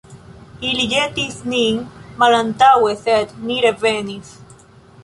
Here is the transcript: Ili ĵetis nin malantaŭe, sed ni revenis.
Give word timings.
Ili 0.69 0.85
ĵetis 0.93 1.37
nin 1.53 1.77
malantaŭe, 2.25 2.97
sed 3.07 3.39
ni 3.45 3.61
revenis. 3.69 4.35